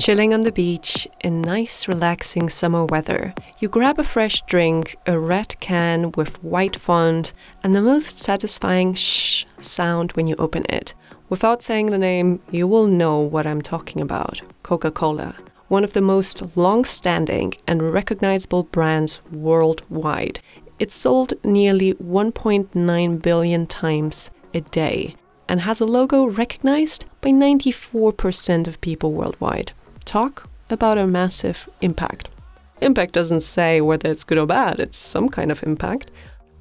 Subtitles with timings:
[0.00, 5.16] Chilling on the beach in nice, relaxing summer weather, you grab a fresh drink, a
[5.16, 10.94] red can with white font, and the most satisfying shh sound when you open it.
[11.28, 15.36] Without saying the name, you will know what I'm talking about Coca Cola,
[15.68, 20.40] one of the most long standing and recognizable brands worldwide.
[20.80, 25.14] It's sold nearly 1.9 billion times a day
[25.48, 29.72] and has a logo recognized by 94% of people worldwide
[30.04, 32.28] talk about a massive impact.
[32.80, 36.10] Impact doesn't say whether it's good or bad, it's some kind of impact.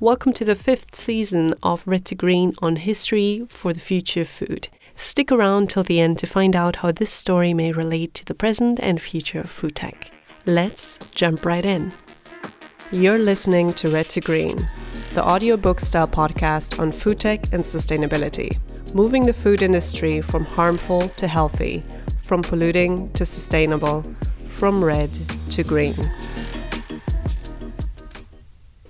[0.00, 4.28] Welcome to the fifth season of Red to Green on history for the future of
[4.28, 4.68] food.
[4.96, 8.34] Stick around till the end to find out how this story may relate to the
[8.34, 10.10] present and future of food tech.
[10.46, 11.92] Let's jump right in.
[12.92, 14.56] You're listening to Red to Green,
[15.14, 18.58] the audiobook style podcast on food tech and sustainability,
[18.94, 21.84] moving the food industry from harmful to healthy
[22.30, 24.04] from polluting to sustainable,
[24.50, 25.10] from red
[25.50, 25.94] to green.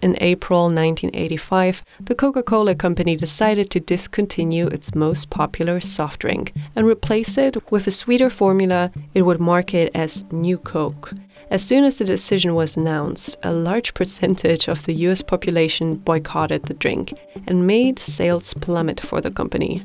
[0.03, 6.53] In April 1985, the Coca Cola Company decided to discontinue its most popular soft drink
[6.77, 11.15] and replace it with a sweeter formula it would market as New Coke.
[11.50, 16.65] As soon as the decision was announced, a large percentage of the US population boycotted
[16.65, 17.15] the drink
[17.47, 19.83] and made sales plummet for the company.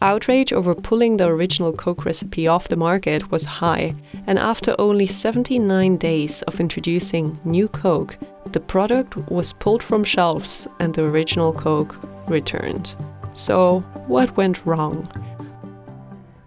[0.00, 3.94] Outrage over pulling the original Coke recipe off the market was high,
[4.28, 8.16] and after only 79 days of introducing new Coke,
[8.52, 11.96] the product was pulled from shelves and the original Coke
[12.28, 12.94] returned.
[13.32, 15.08] So, what went wrong?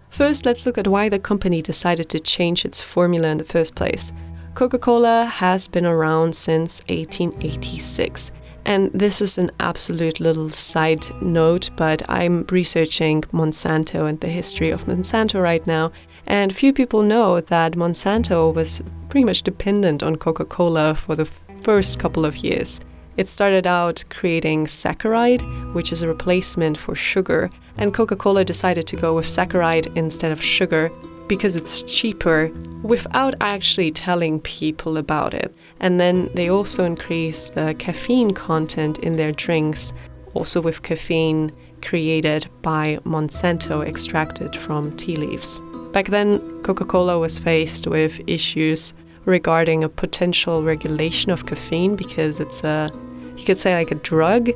[0.08, 3.74] First, let's look at why the company decided to change its formula in the first
[3.74, 4.14] place.
[4.54, 8.32] Coca Cola has been around since 1886
[8.64, 14.70] and this is an absolute little side note, but I'm researching Monsanto and the history
[14.70, 15.92] of Monsanto right now.
[16.26, 21.28] And few people know that Monsanto was pretty much dependent on Coca Cola for the
[21.62, 22.80] first couple of years.
[23.16, 25.42] It started out creating saccharide,
[25.74, 30.32] which is a replacement for sugar, and Coca Cola decided to go with saccharide instead
[30.32, 30.90] of sugar
[31.32, 32.50] because it's cheaper
[32.82, 35.54] without actually telling people about it.
[35.80, 39.94] And then they also increase the caffeine content in their drinks,
[40.34, 41.50] also with caffeine
[41.80, 45.58] created by Monsanto extracted from tea leaves.
[45.92, 48.92] Back then, Coca Cola was faced with issues
[49.24, 52.90] regarding a potential regulation of caffeine because it's a,
[53.38, 54.50] you could say, like a drug.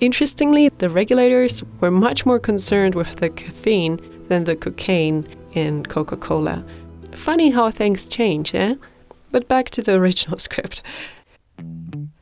[0.00, 5.24] Interestingly, the regulators were much more concerned with the caffeine than the cocaine
[5.56, 6.64] in Coca Cola.
[7.12, 8.74] Funny how things change, eh?
[9.32, 10.82] But back to the original script.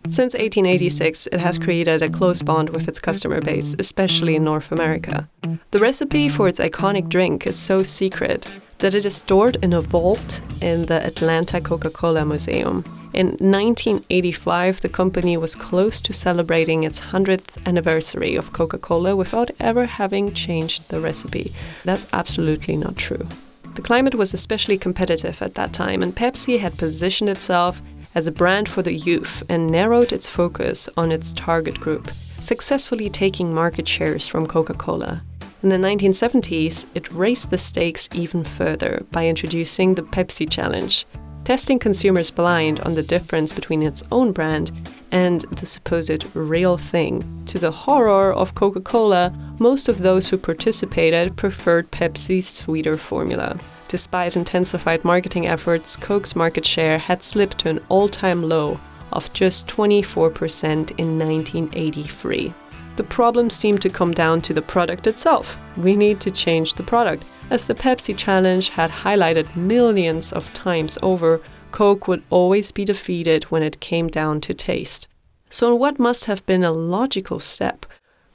[0.07, 4.71] Since 1886, it has created a close bond with its customer base, especially in North
[4.71, 5.29] America.
[5.71, 8.49] The recipe for its iconic drink is so secret
[8.85, 12.85] that it is stored in a vault in the Atlanta Coca Cola Museum.
[13.15, 19.51] In 1985, the company was close to celebrating its 100th anniversary of Coca Cola without
[19.59, 21.55] ever having changed the recipe.
[21.85, 23.27] That's absolutely not true.
[23.75, 27.81] The climate was especially competitive at that time, and Pepsi had positioned itself
[28.15, 32.11] as a brand for the youth and narrowed its focus on its target group,
[32.43, 35.23] successfully taking market shares from Coca Cola.
[35.65, 41.07] In the 1970s, it raised the stakes even further by introducing the Pepsi Challenge,
[41.45, 44.73] testing consumers blind on the difference between its own brand
[45.11, 47.43] and the supposed real thing.
[47.47, 53.59] To the horror of Coca Cola, most of those who participated preferred Pepsi's sweeter formula.
[53.89, 58.79] Despite intensified marketing efforts, Coke's market share had slipped to an all time low
[59.15, 62.53] of just 24% in 1983.
[62.97, 65.59] The problem seemed to come down to the product itself.
[65.77, 67.25] We need to change the product.
[67.51, 71.41] As the Pepsi Challenge had highlighted millions of times over,
[71.73, 75.09] Coke would always be defeated when it came down to taste.
[75.51, 77.85] So, in what must have been a logical step?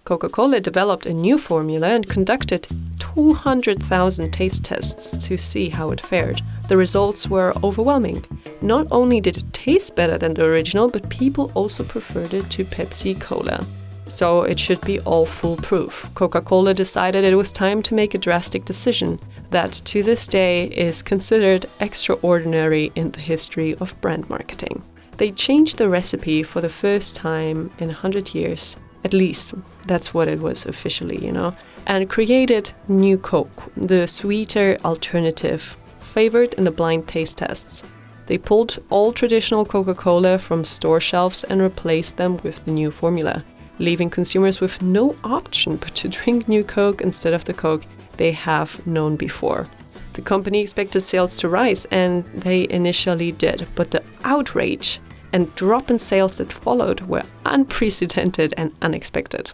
[0.04, 2.68] Coca Cola developed a new formula and conducted
[3.00, 6.42] 200,000 taste tests to see how it fared.
[6.68, 8.26] The results were overwhelming.
[8.62, 12.66] Not only did it taste better than the original, but people also preferred it to
[12.66, 13.66] Pepsi Cola
[14.10, 16.10] so it should be all foolproof.
[16.16, 19.20] Coca Cola decided it was time to make a drastic decision
[19.52, 24.84] that to this day is considered extraordinary in the history of brand marketing.
[25.18, 29.54] They changed the recipe for the first time in 100 years, at least
[29.88, 31.56] that's what it was officially, you know,
[31.88, 37.84] and created New Coke, the sweeter alternative favored in the blind taste tests.
[38.28, 42.92] They pulled all traditional Coca Cola from store shelves and replaced them with the new
[42.92, 43.44] formula
[43.80, 47.84] leaving consumers with no option but to drink new Coke instead of the Coke
[48.18, 49.68] they have known before.
[50.14, 55.00] The company expected sales to rise, and they initially did, but the outrage
[55.32, 59.52] and drop in sales that followed were unprecedented and unexpected.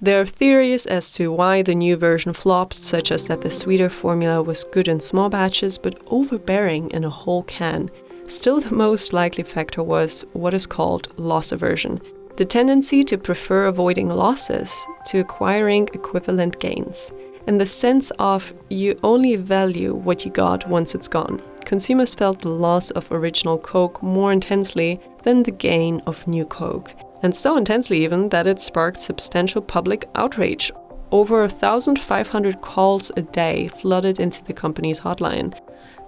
[0.00, 3.90] There are theories as to why the new version flopped, such as that the sweeter
[3.90, 7.90] formula was good in small batches but overbearing in a whole can.
[8.28, 12.00] Still, the most likely factor was what is called loss aversion
[12.36, 17.12] the tendency to prefer avoiding losses to acquiring equivalent gains,
[17.46, 21.40] and the sense of you only value what you got once it's gone.
[21.64, 26.92] Consumers felt the loss of original Coke more intensely than the gain of new Coke,
[27.22, 30.70] and so intensely even that it sparked substantial public outrage.
[31.10, 35.58] Over 1,500 calls a day flooded into the company's hotline.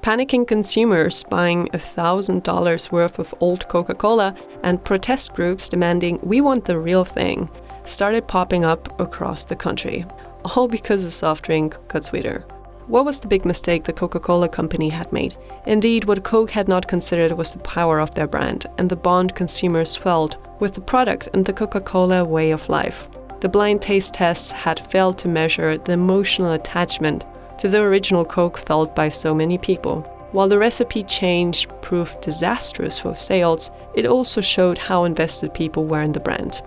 [0.02, 6.64] Panicking consumers buying $1,000 worth of old Coca Cola and protest groups demanding we want
[6.64, 7.50] the real thing
[7.84, 10.06] started popping up across the country,
[10.44, 12.44] all because the soft drink got sweeter.
[12.86, 15.36] What was the big mistake the Coca Cola company had made?
[15.66, 19.34] Indeed, what Coke had not considered was the power of their brand and the bond
[19.34, 23.08] consumers felt with the product and the Coca Cola way of life.
[23.40, 27.24] The blind taste tests had failed to measure the emotional attachment
[27.58, 30.02] to the original Coke felt by so many people.
[30.32, 36.02] While the recipe change proved disastrous for sales, it also showed how invested people were
[36.02, 36.62] in the brand.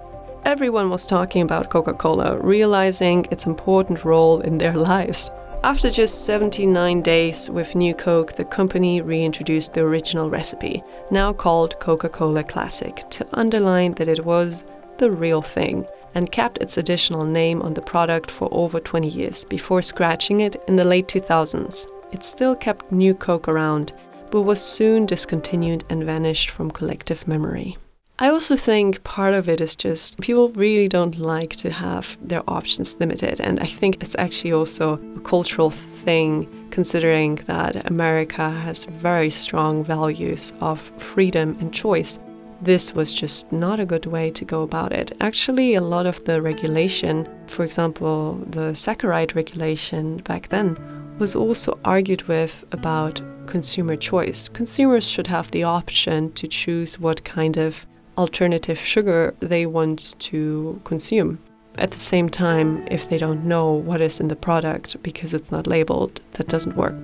[0.45, 5.29] Everyone was talking about Coca Cola, realizing its important role in their lives.
[5.63, 11.79] After just 79 days with New Coke, the company reintroduced the original recipe, now called
[11.79, 14.65] Coca Cola Classic, to underline that it was
[14.97, 15.85] the real thing
[16.15, 20.55] and kept its additional name on the product for over 20 years before scratching it
[20.67, 21.87] in the late 2000s.
[22.11, 23.93] It still kept New Coke around,
[24.31, 27.77] but was soon discontinued and vanished from collective memory.
[28.19, 32.47] I also think part of it is just people really don't like to have their
[32.47, 33.41] options limited.
[33.41, 39.83] And I think it's actually also a cultural thing, considering that America has very strong
[39.83, 42.19] values of freedom and choice.
[42.63, 45.11] This was just not a good way to go about it.
[45.19, 50.77] Actually, a lot of the regulation, for example, the saccharide regulation back then,
[51.17, 54.47] was also argued with about consumer choice.
[54.47, 57.85] Consumers should have the option to choose what kind of
[58.17, 61.39] alternative sugar they want to consume.
[61.77, 65.51] At the same time, if they don't know what is in the product because it's
[65.51, 66.95] not labeled, that doesn't work.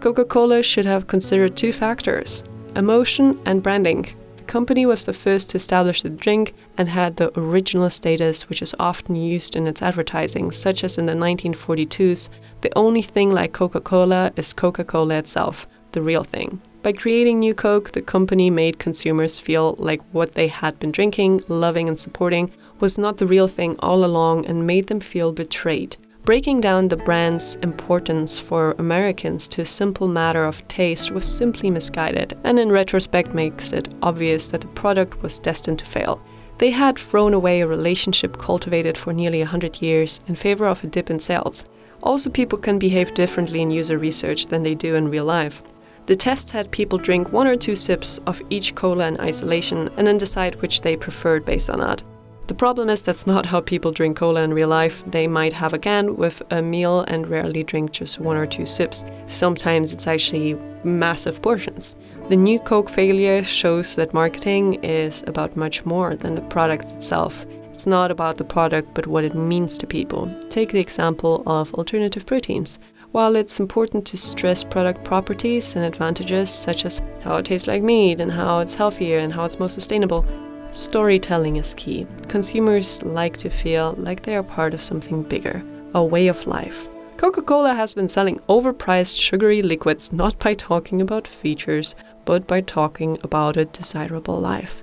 [0.00, 2.44] Coca Cola should have considered two factors
[2.76, 4.06] emotion and branding.
[4.50, 8.62] The company was the first to establish the drink and had the original status, which
[8.62, 12.30] is often used in its advertising, such as in the 1942s.
[12.62, 16.60] The only thing like Coca Cola is Coca Cola itself, the real thing.
[16.82, 21.44] By creating New Coke, the company made consumers feel like what they had been drinking,
[21.46, 22.50] loving, and supporting
[22.80, 25.96] was not the real thing all along and made them feel betrayed.
[26.24, 31.70] Breaking down the brand's importance for Americans to a simple matter of taste was simply
[31.70, 36.22] misguided, and in retrospect makes it obvious that the product was destined to fail.
[36.58, 40.88] They had thrown away a relationship cultivated for nearly 100 years in favor of a
[40.88, 41.64] dip in sales.
[42.02, 45.62] Also, people can behave differently in user research than they do in real life.
[46.04, 50.06] The tests had people drink one or two sips of each cola in isolation and
[50.06, 52.02] then decide which they preferred based on that.
[52.50, 55.04] The problem is that's not how people drink cola in real life.
[55.06, 58.66] They might have a can with a meal and rarely drink just one or two
[58.66, 59.04] sips.
[59.28, 61.94] Sometimes it's actually massive portions.
[62.28, 67.46] The new Coke failure shows that marketing is about much more than the product itself.
[67.72, 70.28] It's not about the product, but what it means to people.
[70.48, 72.80] Take the example of alternative proteins.
[73.12, 77.84] While it's important to stress product properties and advantages, such as how it tastes like
[77.84, 80.26] meat and how it's healthier and how it's more sustainable,
[80.72, 82.06] storytelling is key.
[82.28, 85.62] Consumers like to feel like they are part of something bigger,
[85.94, 86.88] a way of life.
[87.16, 92.60] Coca Cola has been selling overpriced sugary liquids not by talking about features, but by
[92.60, 94.82] talking about a desirable life.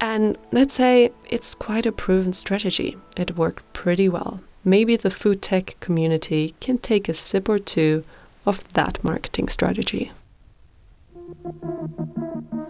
[0.00, 2.96] And let's say it's quite a proven strategy.
[3.16, 8.02] It worked pretty well maybe the food tech community can take a sip or two
[8.46, 10.12] of that marketing strategy.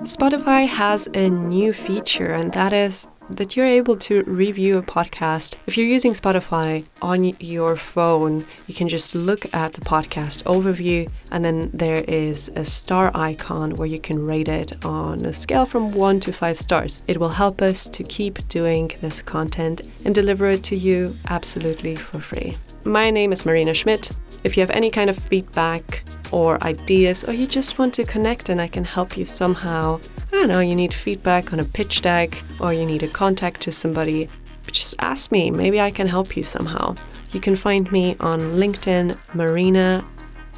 [0.04, 5.56] Spotify has a new feature, and that is that you're able to review a podcast.
[5.66, 11.06] If you're using Spotify on your phone, you can just look at the podcast overview,
[11.30, 15.66] and then there is a star icon where you can rate it on a scale
[15.66, 17.04] from one to five stars.
[17.06, 21.94] It will help us to keep doing this content and deliver it to you absolutely
[21.94, 22.56] for free.
[22.84, 24.12] My name is Marina Schmidt.
[24.44, 28.48] If you have any kind of feedback, or ideas, or you just want to connect
[28.48, 30.00] and I can help you somehow.
[30.28, 33.60] I don't know, you need feedback on a pitch deck or you need a contact
[33.62, 34.28] to somebody,
[34.70, 35.50] just ask me.
[35.50, 36.94] Maybe I can help you somehow.
[37.32, 40.04] You can find me on LinkedIn, Marina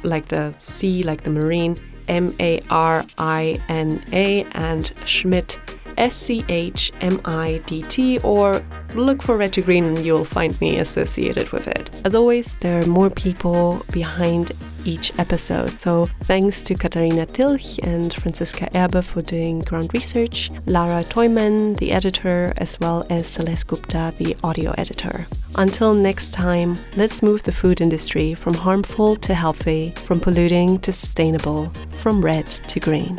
[0.03, 1.77] like the sea, like the marine,
[2.07, 5.59] M A R I N A, and Schmidt,
[5.97, 8.63] S C H M I D T, or
[8.93, 11.89] look for Red to Green and you'll find me associated with it.
[12.05, 14.51] As always, there are more people behind
[14.85, 15.77] each episode.
[15.77, 21.91] So thanks to Katharina Tilch and Franziska Erbe for doing ground research, Lara Toyman, the
[21.91, 25.25] editor, as well as Celeste Gupta, the audio editor.
[25.55, 30.91] Until next time, let's move the food industry from harmful to healthy, from polluting to
[30.91, 33.17] sustainable, from red to green.